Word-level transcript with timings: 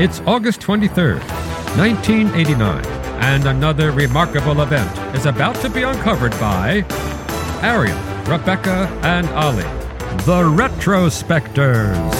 It's 0.00 0.20
August 0.20 0.62
23rd, 0.62 1.20
1989, 1.76 2.86
and 3.20 3.44
another 3.44 3.92
remarkable 3.92 4.62
event 4.62 4.90
is 5.14 5.26
about 5.26 5.56
to 5.56 5.68
be 5.68 5.82
uncovered 5.82 6.30
by 6.40 6.86
Arion, 7.60 7.98
Rebecca, 8.24 8.88
and 9.02 9.28
Olly, 9.28 9.62
the 10.24 10.42
Retrospectors. 10.56 12.14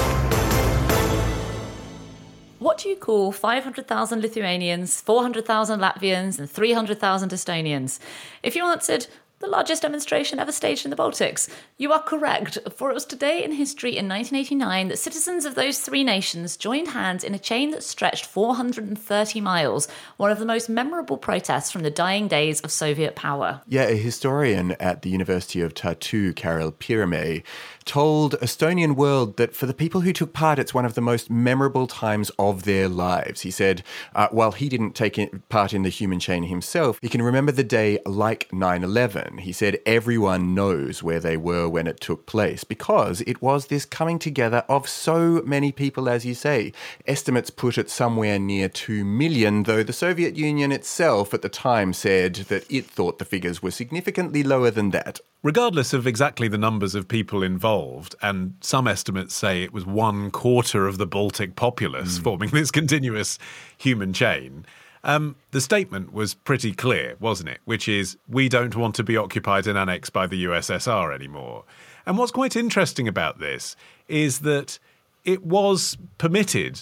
What 2.58 2.76
do 2.76 2.90
you 2.90 2.96
call 2.96 3.32
500,000 3.32 4.20
Lithuanians, 4.20 5.00
400,000 5.00 5.80
Latvians, 5.80 6.38
and 6.38 6.50
300,000 6.50 7.30
Estonians? 7.30 7.98
If 8.42 8.54
you 8.54 8.66
answered, 8.66 9.06
the 9.40 9.46
largest 9.46 9.80
demonstration 9.80 10.38
ever 10.38 10.52
staged 10.52 10.84
in 10.84 10.90
the 10.90 10.96
Baltics. 10.96 11.48
You 11.78 11.92
are 11.92 12.02
correct, 12.02 12.58
for 12.76 12.90
it 12.90 12.94
was 12.94 13.06
today 13.06 13.42
in 13.42 13.52
history 13.52 13.96
in 13.96 14.06
1989 14.06 14.88
that 14.88 14.98
citizens 14.98 15.46
of 15.46 15.54
those 15.54 15.80
three 15.80 16.04
nations 16.04 16.58
joined 16.58 16.88
hands 16.88 17.24
in 17.24 17.34
a 17.34 17.38
chain 17.38 17.70
that 17.70 17.82
stretched 17.82 18.26
430 18.26 19.40
miles, 19.40 19.88
one 20.18 20.30
of 20.30 20.38
the 20.38 20.44
most 20.44 20.68
memorable 20.68 21.16
protests 21.16 21.70
from 21.70 21.82
the 21.82 21.90
dying 21.90 22.28
days 22.28 22.60
of 22.60 22.70
Soviet 22.70 23.16
power. 23.16 23.62
Yeah, 23.66 23.84
a 23.84 23.96
historian 23.96 24.72
at 24.72 25.00
the 25.00 25.08
University 25.08 25.62
of 25.62 25.72
Tartu, 25.72 26.34
Kaarel 26.34 26.74
Piirimäe, 26.74 27.42
told 27.86 28.38
Estonian 28.40 28.94
World 28.94 29.38
that 29.38 29.54
for 29.56 29.64
the 29.64 29.72
people 29.72 30.02
who 30.02 30.12
took 30.12 30.34
part, 30.34 30.58
it's 30.58 30.74
one 30.74 30.84
of 30.84 30.94
the 30.94 31.00
most 31.00 31.30
memorable 31.30 31.86
times 31.86 32.30
of 32.38 32.64
their 32.64 32.88
lives. 32.88 33.40
He 33.40 33.50
said, 33.50 33.82
uh, 34.14 34.28
while 34.30 34.52
he 34.52 34.68
didn't 34.68 34.92
take 34.92 35.18
part 35.48 35.72
in 35.72 35.82
the 35.82 35.88
human 35.88 36.20
chain 36.20 36.44
himself, 36.44 36.98
he 37.00 37.08
can 37.08 37.22
remember 37.22 37.52
the 37.52 37.64
day 37.64 37.98
like 38.04 38.52
9 38.52 38.84
11. 38.84 39.29
He 39.38 39.52
said 39.52 39.78
everyone 39.86 40.54
knows 40.54 41.02
where 41.02 41.20
they 41.20 41.36
were 41.36 41.68
when 41.68 41.86
it 41.86 42.00
took 42.00 42.26
place 42.26 42.64
because 42.64 43.20
it 43.22 43.40
was 43.40 43.66
this 43.66 43.84
coming 43.84 44.18
together 44.18 44.64
of 44.68 44.88
so 44.88 45.42
many 45.46 45.72
people, 45.72 46.08
as 46.08 46.24
you 46.26 46.34
say. 46.34 46.72
Estimates 47.06 47.50
put 47.50 47.78
it 47.78 47.90
somewhere 47.90 48.38
near 48.38 48.68
2 48.68 49.04
million, 49.04 49.62
though 49.64 49.82
the 49.82 49.92
Soviet 49.92 50.36
Union 50.36 50.72
itself 50.72 51.32
at 51.32 51.42
the 51.42 51.48
time 51.48 51.92
said 51.92 52.34
that 52.48 52.70
it 52.70 52.86
thought 52.86 53.18
the 53.18 53.24
figures 53.24 53.62
were 53.62 53.70
significantly 53.70 54.42
lower 54.42 54.70
than 54.70 54.90
that. 54.90 55.20
Regardless 55.42 55.92
of 55.94 56.06
exactly 56.06 56.48
the 56.48 56.58
numbers 56.58 56.94
of 56.94 57.08
people 57.08 57.42
involved, 57.42 58.14
and 58.20 58.54
some 58.60 58.86
estimates 58.86 59.34
say 59.34 59.62
it 59.62 59.72
was 59.72 59.86
one 59.86 60.30
quarter 60.30 60.86
of 60.86 60.98
the 60.98 61.06
Baltic 61.06 61.56
populace 61.56 62.18
Hmm. 62.18 62.24
forming 62.24 62.50
this 62.50 62.70
continuous 62.70 63.38
human 63.78 64.12
chain, 64.12 64.66
um, 65.04 65.36
the 65.50 65.60
statement 65.60 66.12
was 66.12 66.34
pretty 66.34 66.72
clear, 66.72 67.16
wasn't 67.20 67.48
it? 67.48 67.60
Which 67.64 67.88
is, 67.88 68.16
we 68.28 68.48
don't 68.48 68.76
want 68.76 68.94
to 68.96 69.02
be 69.02 69.16
occupied 69.16 69.66
and 69.66 69.78
annexed 69.78 70.12
by 70.12 70.26
the 70.26 70.44
USSR 70.44 71.14
anymore. 71.14 71.64
And 72.06 72.18
what's 72.18 72.32
quite 72.32 72.56
interesting 72.56 73.08
about 73.08 73.38
this 73.38 73.76
is 74.08 74.40
that 74.40 74.78
it 75.24 75.44
was 75.44 75.96
permitted 76.18 76.80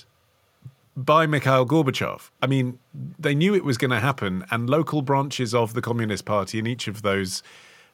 by 0.96 1.27
Mikhail 1.27 1.64
Gorbachev. 1.64 2.30
I 2.42 2.48
mean, 2.48 2.78
they 3.19 3.34
knew 3.34 3.55
it 3.55 3.64
was 3.64 3.78
going 3.78 3.92
to 3.92 4.00
happen, 4.00 4.44
and 4.50 4.68
local 4.68 5.00
branches 5.02 5.55
of 5.55 5.74
the 5.74 5.80
Communist 5.80 6.24
Party 6.24 6.58
in 6.58 6.67
each 6.67 6.89
of 6.89 7.02
those 7.02 7.42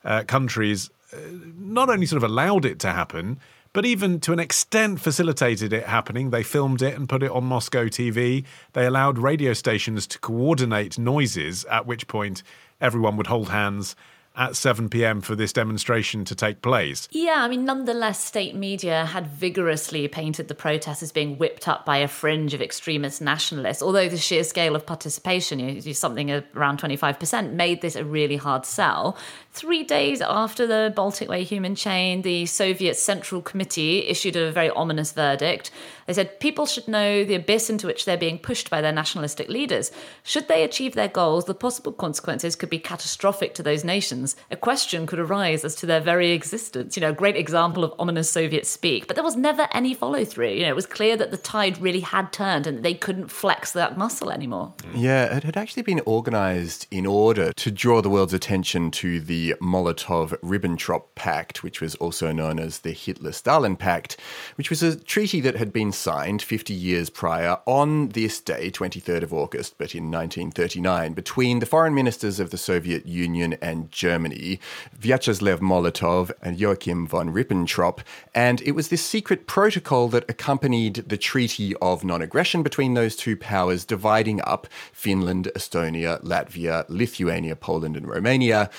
uh, 0.04 0.22
countries 0.26 0.90
uh, 1.12 1.16
not 1.58 1.90
only 1.90 2.06
sort 2.06 2.22
of 2.22 2.28
allowed 2.28 2.64
it 2.64 2.78
to 2.80 2.92
happen, 2.92 3.38
but 3.74 3.84
even 3.84 4.20
to 4.20 4.32
an 4.32 4.38
extent 4.38 5.00
facilitated 5.00 5.74
it 5.74 5.84
happening. 5.84 6.30
They 6.30 6.42
filmed 6.42 6.80
it 6.80 6.96
and 6.96 7.06
put 7.06 7.22
it 7.22 7.30
on 7.30 7.44
Moscow 7.44 7.86
TV. 7.86 8.44
They 8.72 8.86
allowed 8.86 9.18
radio 9.18 9.52
stations 9.52 10.06
to 10.06 10.18
coordinate 10.20 10.98
noises, 10.98 11.66
at 11.66 11.84
which 11.84 12.06
point 12.06 12.42
everyone 12.80 13.18
would 13.18 13.26
hold 13.26 13.50
hands 13.50 13.94
at 14.36 14.56
7 14.56 14.88
p.m. 14.88 15.20
for 15.20 15.36
this 15.36 15.52
demonstration 15.52 16.24
to 16.24 16.34
take 16.34 16.60
place. 16.60 17.08
Yeah, 17.12 17.36
I 17.38 17.48
mean, 17.48 17.64
nonetheless, 17.64 18.22
state 18.22 18.54
media 18.54 19.06
had 19.06 19.28
vigorously 19.28 20.08
painted 20.08 20.48
the 20.48 20.54
protests 20.54 21.02
as 21.02 21.12
being 21.12 21.38
whipped 21.38 21.68
up 21.68 21.84
by 21.84 21.98
a 21.98 22.08
fringe 22.08 22.52
of 22.52 22.60
extremist 22.60 23.22
nationalists, 23.22 23.82
although 23.82 24.08
the 24.08 24.16
sheer 24.16 24.42
scale 24.42 24.74
of 24.74 24.86
participation, 24.86 25.60
you 25.60 25.74
know, 25.74 25.92
something 25.92 26.30
around 26.54 26.80
25%, 26.80 27.52
made 27.52 27.80
this 27.80 27.94
a 27.94 28.04
really 28.04 28.36
hard 28.36 28.66
sell. 28.66 29.16
Three 29.54 29.84
days 29.84 30.20
after 30.20 30.66
the 30.66 30.92
Baltic 30.96 31.28
Way 31.28 31.44
human 31.44 31.76
chain, 31.76 32.22
the 32.22 32.44
Soviet 32.44 32.96
Central 32.96 33.40
Committee 33.40 34.00
issued 34.08 34.34
a 34.34 34.50
very 34.50 34.68
ominous 34.70 35.12
verdict. 35.12 35.70
They 36.08 36.12
said 36.12 36.40
people 36.40 36.66
should 36.66 36.88
know 36.88 37.24
the 37.24 37.36
abyss 37.36 37.70
into 37.70 37.86
which 37.86 38.04
they're 38.04 38.16
being 38.16 38.40
pushed 38.40 38.68
by 38.68 38.80
their 38.80 38.92
nationalistic 38.92 39.48
leaders. 39.48 39.92
Should 40.24 40.48
they 40.48 40.64
achieve 40.64 40.96
their 40.96 41.06
goals, 41.06 41.44
the 41.44 41.54
possible 41.54 41.92
consequences 41.92 42.56
could 42.56 42.68
be 42.68 42.80
catastrophic 42.80 43.54
to 43.54 43.62
those 43.62 43.84
nations. 43.84 44.34
A 44.50 44.56
question 44.56 45.06
could 45.06 45.20
arise 45.20 45.64
as 45.64 45.76
to 45.76 45.86
their 45.86 46.00
very 46.00 46.32
existence. 46.32 46.96
You 46.96 47.02
know, 47.02 47.10
a 47.10 47.14
great 47.14 47.36
example 47.36 47.84
of 47.84 47.94
ominous 47.96 48.28
Soviet 48.28 48.66
speak. 48.66 49.06
But 49.06 49.14
there 49.14 49.24
was 49.24 49.36
never 49.36 49.68
any 49.72 49.94
follow 49.94 50.24
through. 50.24 50.50
You 50.50 50.62
know, 50.62 50.70
it 50.70 50.76
was 50.76 50.86
clear 50.86 51.16
that 51.16 51.30
the 51.30 51.36
tide 51.36 51.80
really 51.80 52.00
had 52.00 52.32
turned 52.32 52.66
and 52.66 52.82
they 52.82 52.94
couldn't 52.94 53.28
flex 53.28 53.70
that 53.70 53.96
muscle 53.96 54.32
anymore. 54.32 54.74
Yeah, 54.92 55.36
it 55.36 55.44
had 55.44 55.56
actually 55.56 55.84
been 55.84 56.02
organized 56.06 56.88
in 56.90 57.06
order 57.06 57.52
to 57.52 57.70
draw 57.70 58.02
the 58.02 58.10
world's 58.10 58.34
attention 58.34 58.90
to 58.90 59.20
the 59.20 59.43
Molotov 59.60 60.30
Ribbentrop 60.40 61.04
Pact, 61.14 61.62
which 61.62 61.80
was 61.80 61.94
also 61.96 62.32
known 62.32 62.58
as 62.58 62.80
the 62.80 62.92
Hitler 62.92 63.32
Stalin 63.32 63.76
Pact, 63.76 64.16
which 64.56 64.70
was 64.70 64.82
a 64.82 64.96
treaty 64.96 65.40
that 65.40 65.56
had 65.56 65.72
been 65.72 65.92
signed 65.92 66.42
50 66.42 66.72
years 66.72 67.10
prior 67.10 67.58
on 67.66 68.08
this 68.10 68.40
day, 68.40 68.70
23rd 68.70 69.22
of 69.22 69.32
August, 69.32 69.76
but 69.78 69.94
in 69.94 70.10
1939, 70.10 71.12
between 71.12 71.58
the 71.58 71.66
foreign 71.66 71.94
ministers 71.94 72.40
of 72.40 72.50
the 72.50 72.58
Soviet 72.58 73.06
Union 73.06 73.54
and 73.60 73.90
Germany, 73.90 74.60
Vyacheslav 74.98 75.58
Molotov 75.58 76.30
and 76.42 76.58
Joachim 76.58 77.06
von 77.06 77.30
Ribbentrop. 77.30 78.00
And 78.34 78.60
it 78.62 78.72
was 78.72 78.88
this 78.88 79.04
secret 79.04 79.46
protocol 79.46 80.08
that 80.08 80.28
accompanied 80.28 80.94
the 81.06 81.16
Treaty 81.16 81.74
of 81.76 82.04
Non 82.04 82.22
Aggression 82.22 82.62
between 82.62 82.94
those 82.94 83.16
two 83.16 83.36
powers, 83.36 83.84
dividing 83.84 84.40
up 84.42 84.66
Finland, 84.92 85.50
Estonia, 85.54 86.22
Latvia, 86.22 86.84
Lithuania, 86.88 87.56
Poland, 87.56 87.96
and 87.96 88.08
Romania 88.08 88.70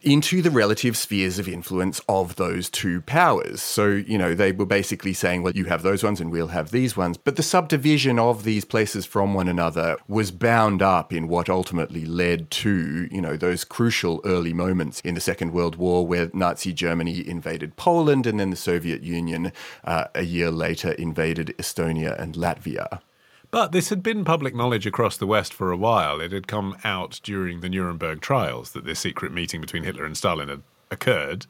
into 0.00 0.40
the 0.42 0.50
relative 0.50 0.96
spheres 0.96 1.40
of 1.40 1.48
influence 1.48 2.00
of 2.08 2.36
those 2.36 2.70
two 2.70 3.00
powers. 3.00 3.60
So, 3.60 3.88
you 3.88 4.16
know, 4.16 4.32
they 4.32 4.52
were 4.52 4.66
basically 4.66 5.12
saying, 5.12 5.42
well, 5.42 5.54
you 5.54 5.64
have 5.64 5.82
those 5.82 6.04
ones 6.04 6.20
and 6.20 6.30
we'll 6.30 6.48
have 6.48 6.70
these 6.70 6.96
ones. 6.96 7.16
But 7.16 7.36
the 7.36 7.42
subdivision 7.42 8.18
of 8.18 8.44
these 8.44 8.64
places 8.64 9.06
from 9.06 9.34
one 9.34 9.48
another 9.48 9.96
was 10.06 10.30
bound 10.30 10.82
up 10.82 11.12
in 11.12 11.26
what 11.26 11.48
ultimately 11.48 12.04
led 12.04 12.50
to, 12.52 13.08
you 13.10 13.20
know, 13.20 13.36
those 13.36 13.64
crucial 13.64 14.20
early 14.24 14.52
moments 14.52 15.00
in 15.00 15.14
the 15.14 15.20
Second 15.20 15.52
World 15.52 15.76
War 15.76 16.06
where 16.06 16.30
Nazi 16.32 16.72
Germany 16.72 17.26
invaded 17.26 17.76
Poland 17.76 18.26
and 18.26 18.38
then 18.38 18.50
the 18.50 18.56
Soviet 18.56 19.02
Union 19.02 19.52
uh, 19.84 20.04
a 20.14 20.22
year 20.22 20.50
later 20.50 20.92
invaded 20.92 21.54
Estonia 21.58 22.18
and 22.20 22.34
Latvia. 22.34 23.00
But 23.50 23.72
this 23.72 23.88
had 23.88 24.02
been 24.02 24.24
public 24.24 24.54
knowledge 24.54 24.86
across 24.86 25.16
the 25.16 25.26
West 25.26 25.54
for 25.54 25.70
a 25.70 25.76
while. 25.76 26.20
It 26.20 26.32
had 26.32 26.46
come 26.46 26.76
out 26.84 27.20
during 27.22 27.60
the 27.60 27.68
Nuremberg 27.68 28.20
trials 28.20 28.72
that 28.72 28.84
this 28.84 29.00
secret 29.00 29.32
meeting 29.32 29.60
between 29.60 29.84
Hitler 29.84 30.04
and 30.04 30.16
Stalin 30.16 30.48
had 30.48 30.62
occurred. 30.90 31.46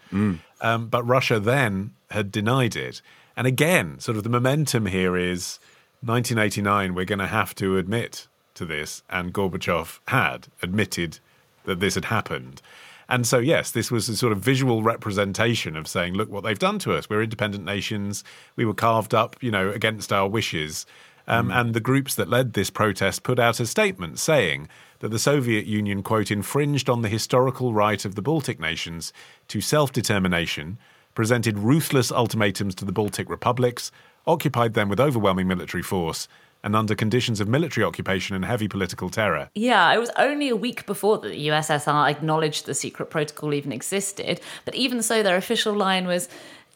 Um, 0.61 0.87
but 0.89 1.03
Russia 1.07 1.41
then 1.41 1.95
had 2.11 2.31
denied 2.31 2.77
it. 2.77 3.03
And 3.37 3.47
again, 3.47 3.99
sort 3.99 4.17
of 4.17 4.23
the 4.23 4.29
momentum 4.31 4.87
here 4.87 5.17
is 5.17 5.59
1989, 6.03 6.95
we're 6.95 7.05
going 7.05 7.19
to 7.19 7.27
have 7.27 7.55
to 7.57 7.79
admit 7.79 8.29
to 8.55 8.65
this. 8.65 9.03
And 9.11 9.33
Gorbachev 9.33 9.99
had 10.09 10.49
admitted 10.63 11.19
that 11.65 11.81
this 11.81 11.95
had 11.97 12.07
happened. 12.07 12.63
And 13.09 13.27
so, 13.27 13.39
yes, 13.39 13.71
this 13.71 13.91
was 13.91 14.09
a 14.09 14.17
sort 14.17 14.33
of 14.33 14.39
visual 14.39 14.83
representation 14.83 15.77
of 15.77 15.89
saying, 15.89 16.15
look 16.15 16.31
what 16.31 16.45
they've 16.45 16.59
done 16.59 16.79
to 16.81 16.95
us. 16.95 17.09
We're 17.09 17.23
independent 17.23 17.65
nations. 17.65 18.23
We 18.55 18.67
were 18.67 18.75
carved 18.75 19.15
up, 19.15 19.37
you 19.41 19.51
know, 19.51 19.71
against 19.71 20.13
our 20.13 20.29
wishes. 20.29 20.85
Um, 21.29 21.51
And 21.51 21.75
the 21.75 21.81
groups 21.81 22.15
that 22.15 22.29
led 22.29 22.55
this 22.55 22.71
protest 22.71 23.23
put 23.23 23.39
out 23.39 23.61
a 23.61 23.67
statement 23.67 24.19
saying 24.19 24.69
that 25.01 25.11
the 25.11 25.19
Soviet 25.19 25.67
Union, 25.67 26.03
quote, 26.03 26.31
infringed 26.31 26.89
on 26.89 27.03
the 27.03 27.09
historical 27.09 27.73
right 27.73 28.05
of 28.05 28.15
the 28.15 28.23
Baltic 28.23 28.59
nations 28.59 29.13
to 29.49 29.61
self 29.61 29.93
determination, 29.93 30.79
presented 31.15 31.59
ruthless 31.59 32.11
ultimatums 32.11 32.75
to 32.77 32.85
the 32.85 32.93
Baltic 32.93 33.29
republics, 33.29 33.93
occupied 34.27 34.75
them 34.75 34.89
with 34.89 35.01
overwhelming 35.01 35.47
military 35.47 35.83
force, 35.83 36.29
and 36.65 36.75
under 36.75 36.95
conditions 36.95 37.41
of 37.41 37.49
military 37.49 37.85
occupation 37.85 38.35
and 38.35 38.45
heavy 38.45 38.67
political 38.67 39.11
terror. 39.11 39.49
Yeah, 39.55 39.93
it 39.95 39.99
was 39.99 40.11
only 40.17 40.49
a 40.49 40.57
week 40.57 40.87
before 40.87 41.19
that 41.19 41.29
the 41.29 41.49
USSR 41.49 42.11
acknowledged 42.11 42.67
the 42.67 42.75
secret 42.75 43.11
protocol 43.11 43.55
even 43.55 43.73
existed. 43.73 44.41
But 44.65 44.75
even 44.75 45.03
so, 45.03 45.23
their 45.23 45.37
official 45.37 45.75
line 45.75 46.07
was 46.07 46.29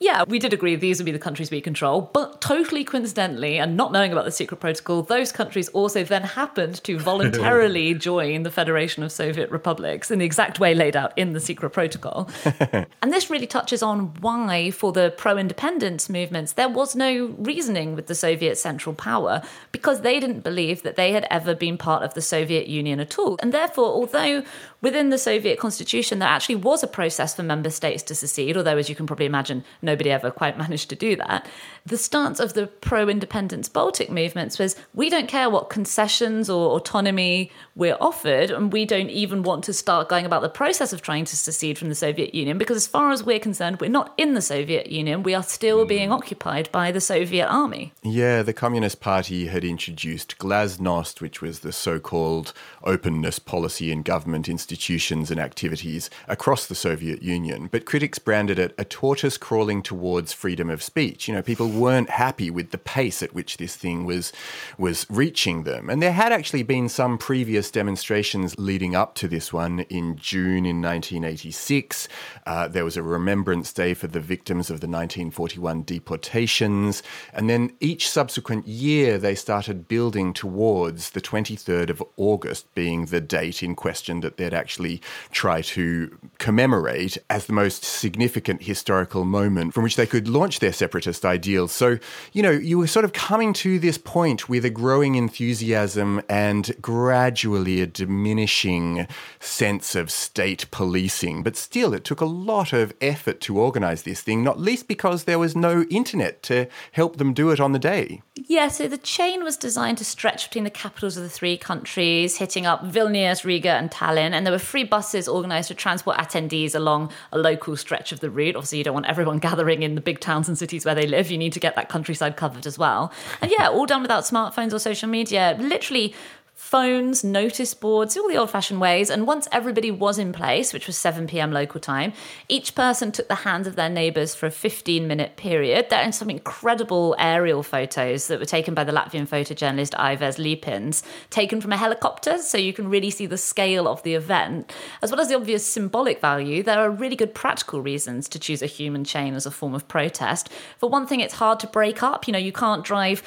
yeah, 0.03 0.25
we 0.27 0.41
did 0.41 0.53
agree 0.53 0.75
these 0.75 0.99
would 0.99 1.05
be 1.05 1.13
the 1.13 1.19
countries 1.19 1.51
we 1.51 1.61
control, 1.61 2.11
but 2.13 2.41
totally 2.41 2.83
coincidentally, 2.83 3.59
and 3.59 3.77
not 3.77 3.93
knowing 3.93 4.11
about 4.11 4.25
the 4.25 4.33
secret 4.33 4.59
protocol, 4.59 5.03
those 5.03 5.31
countries 5.31 5.69
also 5.69 6.03
then 6.03 6.23
happened 6.23 6.83
to 6.85 6.99
voluntarily 7.13 7.95
join 7.95 8.43
the 8.43 8.51
Federation 8.51 9.05
of 9.05 9.13
Soviet 9.13 9.49
Republics 9.51 10.11
in 10.11 10.19
the 10.19 10.25
exact 10.25 10.59
way 10.59 10.75
laid 10.75 10.97
out 10.97 11.17
in 11.17 11.35
the 11.35 11.41
secret 11.41 11.71
protocol. 11.71 12.29
and 13.01 13.13
this 13.13 13.31
really 13.31 13.47
touches 13.47 13.83
on 13.83 14.15
why, 14.21 14.73
for 14.73 14.93
the 14.93 15.15
pro 15.17 15.39
independence 15.39 16.09
movements, 16.09 16.55
there 16.55 16.69
was 16.69 16.97
no 16.97 17.35
reasoning 17.39 17.95
with 17.95 18.09
the 18.09 18.15
Soviet 18.15 18.59
central 18.59 18.95
power 18.95 19.41
because 19.71 20.01
they 20.01 20.19
didn't 20.19 20.41
believe 20.41 20.83
that 20.83 20.97
they 20.97 21.13
had 21.13 21.27
ever 21.31 21.55
been 21.55 21.79
part 21.79 22.03
of 22.03 22.15
the 22.15 22.23
Soviet 22.23 22.67
Union 22.67 22.99
at 22.99 23.19
all. 23.19 23.37
And 23.41 23.55
therefore, 23.55 23.87
although 23.87 24.43
within 24.81 25.11
the 25.11 25.19
Soviet 25.19 25.61
constitution 25.61 26.19
there 26.19 26.29
actually 26.29 26.57
was 26.57 26.83
a 26.83 26.89
process 26.89 27.37
for 27.37 27.45
member 27.45 27.71
states 27.71 28.03
to 28.05 28.15
secede, 28.17 28.57
although, 28.57 28.77
as 28.77 28.89
you 28.89 28.97
can 28.97 29.07
probably 29.07 29.27
imagine, 29.27 29.65
nobody 29.93 30.11
ever 30.11 30.31
quite 30.31 30.59
managed 30.65 30.89
to 30.91 30.97
do 30.97 31.17
that. 31.17 31.47
The 31.85 31.99
stance 31.99 32.39
of 32.39 32.53
the 32.55 32.69
pro 32.69 33.09
independence 33.09 33.69
Baltic 33.69 34.09
movements 34.11 34.59
was 34.59 34.77
we 34.95 35.11
don't 35.11 35.29
care 35.29 35.51
what 35.51 35.69
concessions 35.69 36.49
or 36.49 36.77
autonomy 36.77 37.51
we're 37.75 37.97
offered, 38.01 38.51
and 38.51 38.73
we 38.73 38.85
don't 38.85 39.11
even 39.11 39.43
want 39.43 39.65
to 39.65 39.73
start 39.73 40.09
going 40.09 40.25
about 40.25 40.43
the 40.43 40.49
process 40.49 40.93
of 40.93 41.03
trying 41.03 41.25
to 41.25 41.37
secede 41.37 41.79
from 41.79 41.89
the 41.89 41.95
Soviet 41.95 42.35
Union 42.35 42.57
because, 42.59 42.77
as 42.77 42.87
far 42.87 43.11
as 43.11 43.25
we're 43.25 43.41
concerned, 43.41 43.81
we're 43.81 43.91
not 43.91 44.15
in 44.17 44.35
the 44.35 44.43
Soviet 44.43 44.87
Union. 44.89 45.23
We 45.23 45.35
are 45.35 45.43
still 45.43 45.83
hmm. 45.83 45.89
being 45.89 46.13
occupied 46.13 46.71
by 46.71 46.93
the 46.93 47.01
Soviet 47.01 47.49
army. 47.49 47.93
Yeah, 48.03 48.43
the 48.43 48.53
Communist 48.53 49.01
Party 49.01 49.47
had 49.47 49.65
introduced 49.65 50.39
glasnost, 50.39 51.21
which 51.21 51.43
was 51.43 51.61
the 51.61 51.73
so 51.73 51.99
called 51.99 52.53
openness 52.85 53.39
policy 53.39 53.91
in 53.91 54.03
government 54.03 54.49
institutions 54.49 55.31
and 55.31 55.41
activities 55.41 56.11
across 56.29 56.67
the 56.67 56.75
Soviet 56.75 57.23
Union. 57.23 57.69
But 57.73 57.87
critics 57.87 58.19
branded 58.19 58.59
it 58.59 58.75
a 58.79 58.85
tortoise 58.85 59.39
crawling 59.39 59.72
towards 59.81 60.33
freedom 60.33 60.69
of 60.69 60.83
speech. 60.83 61.29
You 61.29 61.35
know, 61.35 61.43
people 61.43 61.69
weren't 61.69 62.11
happy 62.11 62.51
with 62.51 62.73
the 62.73 62.79
pace 62.79 63.23
at 63.23 63.33
which 63.33 63.57
this 63.57 63.77
thing 63.77 64.05
was, 64.05 64.33
was 64.77 65.07
reaching 65.09 65.63
them. 65.63 65.89
And 65.89 66.03
there 66.03 66.13
had 66.13 66.33
actually 66.33 66.65
been 66.65 66.89
some 66.89 67.17
previous 67.17 67.71
demonstrations 67.71 68.59
leading 68.59 68.97
up 68.97 69.15
to 69.15 69.29
this 69.29 69.53
one 69.53 69.81
in 69.89 70.17
June 70.17 70.67
in 70.67 70.83
1986. 70.83 72.09
Uh, 72.45 72.67
there 72.67 72.85
was 72.85 72.97
a 72.97 73.03
Remembrance 73.03 73.73
Day 73.73 73.95
for 73.95 74.09
the 74.09 74.21
victims 74.21 74.69
of 74.69 74.81
the 74.81 74.89
1941 74.89 75.85
deportations. 75.85 77.03
And 77.33 77.49
then 77.49 77.73
each 77.79 78.11
subsequent 78.11 78.67
year, 78.67 79.17
they 79.17 79.37
started 79.37 79.87
building 79.87 80.33
towards 80.33 81.11
the 81.11 81.21
23rd 81.21 81.91
of 81.91 82.03
August 82.17 82.75
being 82.75 83.07
the 83.07 83.21
date 83.21 83.63
in 83.63 83.77
question 83.77 84.21
that 84.21 84.37
they'd 84.37 84.53
actually 84.53 85.01
try 85.31 85.61
to 85.63 86.19
commemorate 86.39 87.17
as 87.31 87.47
the 87.47 87.53
most 87.53 87.85
significant 87.85 88.65
historical 88.65 89.25
moment 89.25 89.62
from 89.71 89.85
which 89.85 89.97
they 89.97 90.07
could 90.07 90.29
launch 90.29 90.59
their 90.59 90.73
separatist 90.73 91.25
ideals. 91.25 91.73
So, 91.73 91.99
you 92.33 92.43
know, 92.43 92.51
you 92.51 92.79
were 92.79 92.87
sort 92.87 93.05
of 93.05 93.13
coming 93.13 93.53
to 93.55 93.79
this 93.79 93.99
point 93.99 94.49
with 94.49 94.65
a 94.65 94.71
growing 94.71 95.15
enthusiasm 95.15 96.23
and 96.29 96.75
gradually 96.81 97.81
a 97.81 97.87
diminishing 97.87 99.07
sense 99.41 99.95
of 99.95 100.11
state 100.11 100.71
policing. 100.71 101.43
But 101.43 101.57
still, 101.57 101.95
it 101.95 102.05
took 102.05 102.21
a 102.21 102.27
lot 102.27 102.73
of 102.73 102.93
effort 103.01 103.41
to 103.43 103.59
organize 103.59 104.03
this 104.03 104.21
thing, 104.21 104.43
not 104.43 104.59
least 104.59 104.89
because 104.89 105.25
there 105.25 105.39
was 105.39 105.55
no 105.55 105.83
internet 105.85 106.43
to 106.45 106.67
help 106.93 107.17
them 107.17 107.33
do 107.33 107.51
it 107.51 107.61
on 107.61 107.73
the 107.73 107.79
day. 107.79 108.23
Yeah, 108.35 108.69
so 108.69 108.89
the 108.89 108.99
chain 108.99 109.45
was 109.45 109.57
designed 109.57 109.99
to 109.99 110.05
stretch 110.05 110.49
between 110.49 110.65
the 110.65 110.71
capitals 110.71 111.17
of 111.17 111.23
the 111.23 111.29
three 111.29 111.57
countries, 111.57 112.39
hitting 112.39 112.67
up 112.67 112.83
Vilnius, 112.83 113.45
Riga, 113.45 113.71
and 113.71 113.91
Tallinn. 113.91 114.33
And 114.33 114.47
there 114.47 114.53
were 114.53 114.59
free 114.59 114.85
buses 114.85 115.29
organized 115.29 115.69
to 115.69 115.75
transport 115.75 116.17
attendees 116.17 116.75
along 116.75 117.13
a 117.31 117.39
local 117.39 117.77
stretch 117.77 118.11
of 118.13 118.21
the 118.21 118.31
route. 118.31 118.57
Obviously, 118.57 118.79
you 118.79 118.85
don't 118.85 118.95
want 118.95 119.07
everyone 119.07 119.39
gathering 119.39 119.52
in 119.83 119.95
the 119.95 120.01
big 120.01 120.21
towns 120.21 120.49
and 120.49 120.57
cities 120.59 120.85
where 120.85 120.95
they 120.95 121.07
live. 121.07 121.31
You 121.31 121.39
need 121.39 121.53
to 121.53 121.61
get 121.61 121.77
that 121.77 121.89
countryside 121.89 122.37
covered 122.37 122.67
as 122.67 122.79
well. 122.79 123.13
And 123.41 123.53
yeah, 123.59 123.69
all 123.69 123.87
done 123.87 124.03
without 124.03 124.25
smartphones 124.25 124.73
or 124.73 124.79
social 124.79 125.09
media. 125.09 125.57
Literally, 125.59 126.15
phones, 126.55 127.23
notice 127.23 127.75
boards, 127.75 128.17
all 128.17 128.29
the 128.29 128.37
old 128.37 128.51
fashioned 128.51 128.81
ways. 128.81 129.11
And 129.11 129.27
once 129.27 129.49
everybody 129.53 129.91
was 129.91 130.19
in 130.19 130.33
place, 130.33 130.73
which 130.73 130.87
was 130.87 130.97
7 130.97 131.27
p.m. 131.27 131.53
local 131.53 131.81
time, 131.81 132.13
each 132.49 132.75
person 132.75 133.13
took 133.13 133.29
the 133.29 133.35
hands 133.35 133.67
of 133.67 133.77
their 133.77 133.91
neighbours 133.91 134.35
for 134.35 134.47
a 134.47 134.51
15 134.51 135.07
minute 135.07 135.37
period. 135.37 135.91
There 135.91 136.03
are 136.03 136.13
some 136.13 136.31
incredible 136.31 137.15
aerial 137.19 137.63
photos 137.63 138.29
that 138.29 138.39
were 138.39 138.47
taken 138.47 138.75
by 138.75 138.85
the 138.85 138.93
Latvian 138.93 139.29
photojournalist 139.29 139.91
Aivars 139.99 140.39
Liepins, 140.39 141.03
taken 141.31 141.61
from 141.61 141.73
a 141.73 141.77
helicopter, 141.77 142.39
so 142.39 142.57
you 142.57 142.73
can 142.73 142.89
really 142.89 143.11
see 143.11 143.27
the 143.27 143.39
scale 143.39 143.89
of 143.89 144.03
the 144.03 144.15
event. 144.15 144.73
As 145.03 145.11
well 145.11 145.21
as 145.21 145.29
the 145.29 145.37
obvious 145.37 145.67
symbolic 145.67 146.21
value, 146.21 146.63
there 146.63 146.79
are 146.79 146.91
really 146.91 147.17
good 147.17 147.35
practical 147.35 147.83
reasons 147.83 148.29
to 148.31 148.39
choose 148.39 148.63
a 148.63 148.67
human 148.67 149.05
chain 149.05 149.35
as 149.35 149.47
a 149.47 149.51
form 149.51 149.75
of 149.75 149.89
protest. 149.89 150.49
For 150.79 150.89
one 150.89 151.07
thing, 151.07 151.21
it's 151.21 151.35
hard 151.35 151.61
to 151.61 151.67
break 151.67 152.03
up. 152.03 152.27
You 152.27 152.33
know, 152.33 152.39
you 152.39 152.53
can't 152.53 152.85
drive 152.85 153.23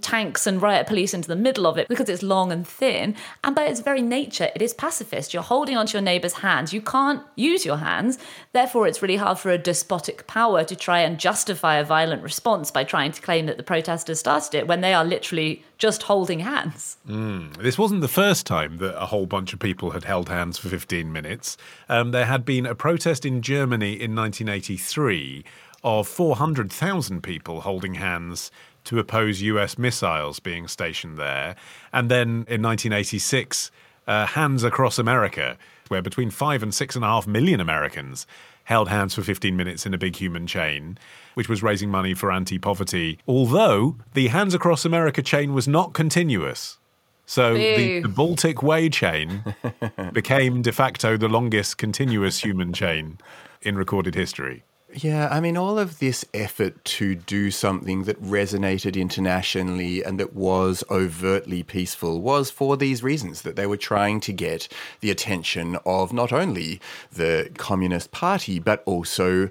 tanks 0.00 0.46
and 0.46 0.60
riot 0.60 0.86
police 0.86 1.14
into 1.14 1.28
the 1.28 1.36
middle 1.36 1.66
of 1.66 1.78
it 1.78 1.88
because 1.88 2.08
it's 2.08 2.22
long 2.22 2.52
and 2.52 2.66
thin. 2.70 3.14
And 3.44 3.54
by 3.54 3.64
its 3.64 3.80
very 3.80 4.02
nature, 4.02 4.50
it 4.54 4.62
is 4.62 4.72
pacifist. 4.72 5.34
You're 5.34 5.42
holding 5.42 5.76
onto 5.76 5.98
your 5.98 6.02
neighbour's 6.02 6.34
hands. 6.34 6.72
You 6.72 6.80
can't 6.80 7.22
use 7.36 7.64
your 7.64 7.76
hands. 7.78 8.18
Therefore, 8.52 8.86
it's 8.86 9.02
really 9.02 9.16
hard 9.16 9.38
for 9.38 9.50
a 9.50 9.58
despotic 9.58 10.26
power 10.26 10.64
to 10.64 10.76
try 10.76 11.00
and 11.00 11.18
justify 11.18 11.76
a 11.76 11.84
violent 11.84 12.22
response 12.22 12.70
by 12.70 12.84
trying 12.84 13.12
to 13.12 13.20
claim 13.20 13.46
that 13.46 13.56
the 13.56 13.62
protesters 13.62 14.20
started 14.20 14.54
it 14.54 14.66
when 14.66 14.80
they 14.80 14.94
are 14.94 15.04
literally 15.04 15.62
just 15.78 16.04
holding 16.04 16.40
hands. 16.40 16.98
Mm. 17.08 17.56
This 17.56 17.78
wasn't 17.78 18.02
the 18.02 18.08
first 18.08 18.46
time 18.46 18.78
that 18.78 19.00
a 19.00 19.06
whole 19.06 19.26
bunch 19.26 19.52
of 19.52 19.58
people 19.58 19.90
had 19.90 20.04
held 20.04 20.28
hands 20.28 20.58
for 20.58 20.68
15 20.68 21.12
minutes. 21.12 21.56
Um, 21.88 22.12
there 22.12 22.26
had 22.26 22.44
been 22.44 22.66
a 22.66 22.74
protest 22.74 23.24
in 23.24 23.42
Germany 23.42 23.92
in 23.92 24.14
1983 24.14 25.44
of 25.82 26.06
400,000 26.06 27.22
people 27.22 27.62
holding 27.62 27.94
hands 27.94 28.50
to 28.84 28.98
oppose 28.98 29.42
US 29.42 29.78
missiles 29.78 30.40
being 30.40 30.68
stationed 30.68 31.18
there. 31.18 31.56
And 31.92 32.10
then 32.10 32.28
in 32.48 32.62
1986, 32.62 33.70
uh, 34.06 34.26
Hands 34.26 34.62
Across 34.64 34.98
America, 34.98 35.56
where 35.88 36.02
between 36.02 36.30
five 36.30 36.62
and 36.62 36.74
six 36.74 36.94
and 36.94 37.04
a 37.04 37.08
half 37.08 37.26
million 37.26 37.60
Americans 37.60 38.26
held 38.64 38.88
hands 38.88 39.14
for 39.14 39.22
15 39.22 39.56
minutes 39.56 39.84
in 39.84 39.92
a 39.92 39.98
big 39.98 40.16
human 40.16 40.46
chain, 40.46 40.96
which 41.34 41.48
was 41.48 41.62
raising 41.62 41.90
money 41.90 42.14
for 42.14 42.30
anti 42.30 42.58
poverty. 42.58 43.18
Although 43.26 43.96
the 44.14 44.28
Hands 44.28 44.54
Across 44.54 44.84
America 44.84 45.22
chain 45.22 45.54
was 45.54 45.66
not 45.66 45.92
continuous. 45.92 46.78
So 47.26 47.54
the, 47.54 48.00
the, 48.00 48.08
Baltic 48.08 48.60
Way 48.60 48.88
chain 48.88 49.54
became 50.12 50.62
de 50.62 50.72
facto 50.72 51.16
the 51.16 51.28
longest 51.28 51.78
continuous 51.78 52.42
human 52.42 52.72
chain 52.72 53.18
in 53.62 53.76
recorded 53.76 54.16
history. 54.16 54.64
Yeah, 54.94 55.28
I 55.30 55.38
mean, 55.38 55.56
all 55.56 55.78
of 55.78 56.00
this 56.00 56.24
effort 56.34 56.84
to 56.84 57.14
do 57.14 57.52
something 57.52 58.04
that 58.04 58.20
resonated 58.20 59.00
internationally 59.00 60.02
and 60.02 60.18
that 60.18 60.34
was 60.34 60.82
overtly 60.90 61.62
peaceful 61.62 62.20
was 62.20 62.50
for 62.50 62.76
these 62.76 63.02
reasons 63.02 63.42
that 63.42 63.54
they 63.54 63.66
were 63.66 63.76
trying 63.76 64.18
to 64.20 64.32
get 64.32 64.66
the 65.00 65.10
attention 65.10 65.76
of 65.86 66.12
not 66.12 66.32
only 66.32 66.80
the 67.12 67.50
Communist 67.56 68.10
Party, 68.10 68.58
but 68.58 68.82
also 68.84 69.50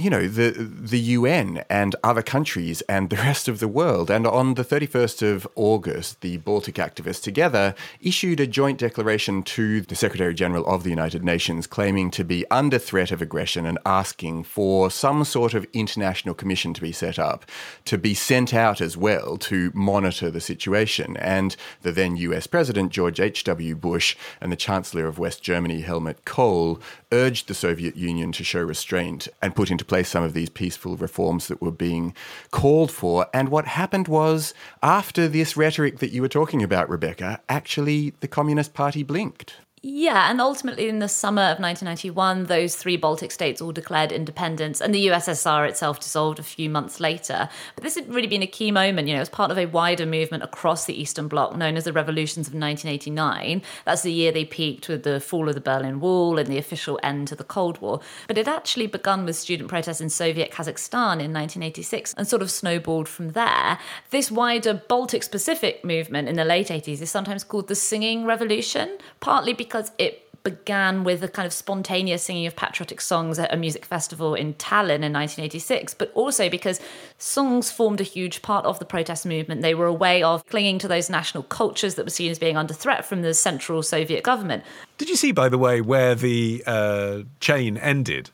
you 0.00 0.10
know, 0.10 0.26
the 0.26 0.50
the 0.50 0.98
UN 0.98 1.64
and 1.68 1.94
other 2.02 2.22
countries 2.22 2.80
and 2.82 3.10
the 3.10 3.16
rest 3.28 3.48
of 3.48 3.60
the 3.60 3.68
world. 3.68 4.10
And 4.10 4.26
on 4.26 4.54
the 4.54 4.64
31st 4.64 5.30
of 5.30 5.48
August, 5.54 6.20
the 6.20 6.38
Baltic 6.38 6.76
activists 6.76 7.22
together 7.22 7.74
issued 8.00 8.40
a 8.40 8.46
joint 8.46 8.78
declaration 8.78 9.42
to 9.42 9.82
the 9.82 9.94
Secretary 9.94 10.34
General 10.34 10.66
of 10.66 10.84
the 10.84 10.90
United 10.90 11.24
Nations 11.24 11.66
claiming 11.66 12.10
to 12.12 12.24
be 12.24 12.44
under 12.50 12.78
threat 12.78 13.10
of 13.10 13.20
aggression 13.20 13.66
and 13.66 13.78
asking 13.84 14.44
for 14.44 14.90
some 14.90 15.24
sort 15.24 15.54
of 15.54 15.66
international 15.72 16.34
commission 16.34 16.72
to 16.74 16.80
be 16.80 16.92
set 16.92 17.18
up 17.18 17.44
to 17.84 17.98
be 17.98 18.14
sent 18.14 18.54
out 18.54 18.80
as 18.80 18.96
well 18.96 19.36
to 19.36 19.70
monitor 19.74 20.30
the 20.30 20.40
situation. 20.40 21.16
And 21.18 21.56
the 21.82 21.92
then 21.92 22.16
US 22.16 22.46
President 22.46 22.92
George 22.92 23.20
H.W. 23.20 23.74
Bush 23.76 24.16
and 24.40 24.50
the 24.50 24.56
Chancellor 24.56 25.06
of 25.06 25.18
West 25.18 25.42
Germany 25.42 25.80
Helmut 25.80 26.24
Kohl 26.24 26.80
urged 27.12 27.48
the 27.48 27.54
Soviet 27.54 27.96
Union 27.96 28.32
to 28.32 28.44
show 28.44 28.62
restraint 28.62 29.28
and 29.42 29.54
put 29.54 29.70
into 29.70 29.84
place 29.90 30.08
some 30.08 30.24
of 30.24 30.32
these 30.32 30.48
peaceful 30.48 30.96
reforms 30.96 31.48
that 31.48 31.60
were 31.60 31.70
being 31.70 32.14
called 32.50 32.90
for. 32.90 33.26
And 33.34 33.50
what 33.50 33.66
happened 33.66 34.08
was, 34.08 34.54
after 34.82 35.28
this 35.28 35.56
rhetoric 35.56 35.98
that 35.98 36.12
you 36.12 36.22
were 36.22 36.28
talking 36.28 36.62
about, 36.62 36.88
Rebecca, 36.88 37.42
actually 37.48 38.14
the 38.20 38.28
Communist 38.28 38.72
Party 38.72 39.02
blinked. 39.02 39.56
Yeah, 39.82 40.30
and 40.30 40.42
ultimately 40.42 40.90
in 40.90 40.98
the 40.98 41.08
summer 41.08 41.40
of 41.40 41.58
1991, 41.58 42.44
those 42.44 42.76
three 42.76 42.98
Baltic 42.98 43.32
states 43.32 43.62
all 43.62 43.72
declared 43.72 44.12
independence, 44.12 44.78
and 44.78 44.94
the 44.94 45.06
USSR 45.06 45.66
itself 45.66 45.98
dissolved 46.00 46.38
a 46.38 46.42
few 46.42 46.68
months 46.68 47.00
later. 47.00 47.48
But 47.74 47.84
this 47.84 47.94
had 47.94 48.12
really 48.12 48.26
been 48.26 48.42
a 48.42 48.46
key 48.46 48.72
moment, 48.72 49.08
you 49.08 49.14
know, 49.14 49.22
as 49.22 49.30
part 49.30 49.50
of 49.50 49.56
a 49.56 49.64
wider 49.64 50.04
movement 50.04 50.42
across 50.42 50.84
the 50.84 51.00
Eastern 51.00 51.28
Bloc 51.28 51.56
known 51.56 51.78
as 51.78 51.84
the 51.84 51.94
Revolutions 51.94 52.46
of 52.46 52.52
1989. 52.52 53.62
That's 53.86 54.02
the 54.02 54.12
year 54.12 54.32
they 54.32 54.44
peaked 54.44 54.86
with 54.86 55.02
the 55.02 55.18
fall 55.18 55.48
of 55.48 55.54
the 55.54 55.62
Berlin 55.62 55.98
Wall 55.98 56.38
and 56.38 56.48
the 56.48 56.58
official 56.58 57.00
end 57.02 57.28
to 57.28 57.34
the 57.34 57.42
Cold 57.42 57.80
War. 57.80 58.00
But 58.28 58.36
it 58.36 58.48
actually 58.48 58.86
begun 58.86 59.24
with 59.24 59.36
student 59.36 59.70
protests 59.70 60.02
in 60.02 60.10
Soviet 60.10 60.50
Kazakhstan 60.50 61.22
in 61.22 61.32
1986 61.32 62.12
and 62.18 62.28
sort 62.28 62.42
of 62.42 62.50
snowballed 62.50 63.08
from 63.08 63.30
there. 63.30 63.78
This 64.10 64.30
wider 64.30 64.74
Baltic 64.74 65.22
specific 65.22 65.86
movement 65.86 66.28
in 66.28 66.36
the 66.36 66.44
late 66.44 66.68
80s 66.68 67.00
is 67.00 67.10
sometimes 67.10 67.44
called 67.44 67.68
the 67.68 67.74
Singing 67.74 68.26
Revolution, 68.26 68.98
partly 69.20 69.54
because 69.54 69.69
because 69.70 69.92
it 69.98 70.26
began 70.42 71.04
with 71.04 71.22
a 71.22 71.28
kind 71.28 71.46
of 71.46 71.52
spontaneous 71.52 72.24
singing 72.24 72.46
of 72.46 72.56
patriotic 72.56 73.00
songs 73.00 73.38
at 73.38 73.52
a 73.52 73.56
music 73.56 73.84
festival 73.84 74.34
in 74.34 74.54
Tallinn 74.54 75.04
in 75.04 75.12
1986, 75.12 75.94
but 75.94 76.10
also 76.14 76.48
because 76.48 76.80
songs 77.18 77.70
formed 77.70 78.00
a 78.00 78.04
huge 78.04 78.42
part 78.42 78.64
of 78.64 78.78
the 78.80 78.84
protest 78.84 79.24
movement. 79.24 79.62
They 79.62 79.74
were 79.74 79.86
a 79.86 79.92
way 79.92 80.22
of 80.22 80.44
clinging 80.46 80.78
to 80.80 80.88
those 80.88 81.08
national 81.08 81.44
cultures 81.44 81.94
that 81.94 82.04
were 82.04 82.10
seen 82.10 82.32
as 82.32 82.38
being 82.38 82.56
under 82.56 82.74
threat 82.74 83.04
from 83.04 83.22
the 83.22 83.32
central 83.32 83.82
Soviet 83.82 84.24
government. 84.24 84.64
Did 84.98 85.08
you 85.08 85.16
see, 85.16 85.30
by 85.30 85.48
the 85.48 85.58
way, 85.58 85.80
where 85.80 86.16
the 86.16 86.64
uh, 86.66 87.22
chain 87.38 87.76
ended? 87.76 88.30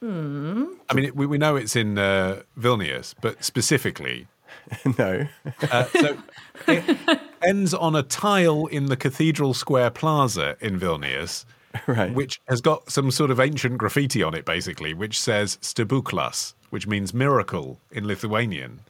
Hmm. 0.00 0.64
I 0.88 0.94
mean, 0.94 1.12
we, 1.14 1.26
we 1.26 1.38
know 1.38 1.54
it's 1.54 1.76
in 1.76 1.98
uh, 1.98 2.42
Vilnius, 2.58 3.14
but 3.20 3.44
specifically, 3.44 4.26
no. 4.98 5.28
uh, 5.70 5.84
so 5.84 6.18
it 6.68 7.20
ends 7.46 7.72
on 7.74 7.94
a 7.96 8.02
tile 8.02 8.66
in 8.66 8.86
the 8.86 8.96
Cathedral 8.96 9.54
Square 9.54 9.90
Plaza 9.90 10.56
in 10.60 10.78
Vilnius, 10.78 11.44
Right. 11.86 12.12
which 12.12 12.40
has 12.48 12.60
got 12.60 12.90
some 12.90 13.10
sort 13.10 13.30
of 13.30 13.38
ancient 13.40 13.78
graffiti 13.78 14.22
on 14.22 14.34
it, 14.34 14.44
basically, 14.44 14.92
which 14.94 15.20
says 15.20 15.56
Stebuklas, 15.62 16.54
which 16.70 16.86
means 16.86 17.14
miracle 17.14 17.78
in 17.90 18.06
Lithuanian. 18.06 18.80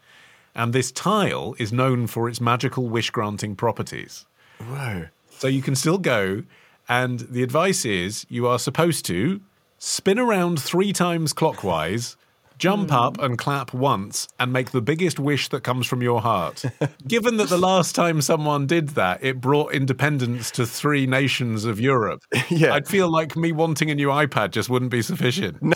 And 0.55 0.73
this 0.73 0.91
tile 0.91 1.55
is 1.59 1.73
known 1.73 2.07
for 2.07 2.29
its 2.29 2.41
magical 2.41 2.89
wish 2.89 3.11
granting 3.11 3.55
properties. 3.55 4.27
Whoa. 4.59 5.07
So 5.31 5.47
you 5.47 5.63
can 5.63 5.75
still 5.77 5.99
go, 5.99 6.43
and 6.89 7.21
the 7.21 7.43
advice 7.43 7.85
is 7.85 8.27
you 8.29 8.47
are 8.47 8.59
supposed 8.59 9.05
to 9.07 9.41
spin 9.79 10.19
around 10.19 10.61
three 10.61 10.93
times 10.93 11.33
clockwise, 11.33 12.17
jump 12.61 12.91
hmm. 12.91 12.95
up 12.97 13.19
and 13.21 13.37
clap 13.37 13.75
once, 13.75 14.29
and 14.39 14.53
make 14.53 14.71
the 14.71 14.83
biggest 14.83 15.19
wish 15.19 15.49
that 15.49 15.65
comes 15.65 15.87
from 15.87 16.03
your 16.03 16.21
heart. 16.21 16.65
Given 17.09 17.39
that 17.39 17.49
the 17.49 17.59
last 17.59 17.95
time 17.95 18.21
someone 18.21 18.67
did 18.69 18.91
that, 18.91 19.25
it 19.25 19.41
brought 19.41 19.73
independence 19.73 20.51
to 20.53 20.67
three 20.67 21.07
nations 21.07 21.65
of 21.65 21.81
Europe, 21.81 22.23
Yeah. 22.51 22.75
I'd 22.75 22.87
feel 22.87 23.11
like 23.11 23.37
me 23.37 23.53
wanting 23.53 23.91
a 23.91 23.95
new 23.95 24.09
iPad 24.09 24.51
just 24.51 24.69
wouldn't 24.69 24.91
be 24.93 25.03
sufficient. 25.03 25.57
No. 25.71 25.75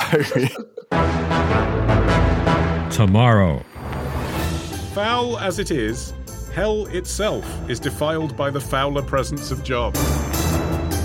Tomorrow. 2.91 3.65
Foul 4.93 5.39
as 5.39 5.59
it 5.59 5.71
is, 5.71 6.13
hell 6.53 6.87
itself 6.87 7.45
is 7.71 7.81
defiled 7.81 8.37
by 8.37 8.51
the 8.51 8.61
fouler 8.61 9.03
presence 9.03 9.51
of 9.51 9.65
John. 9.65 9.93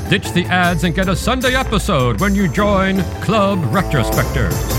Ditch 0.09 0.31
the 0.31 0.45
ads 0.49 0.83
and 0.83 0.93
get 0.93 1.07
a 1.07 1.15
Sunday 1.15 1.55
episode 1.55 2.19
when 2.19 2.35
you 2.35 2.47
join 2.47 3.01
Club 3.21 3.59
Retrospectors. 3.71 4.78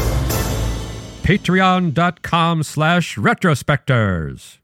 Patreon.com 1.30 2.64
slash 2.64 3.16
retrospectors. 3.16 4.59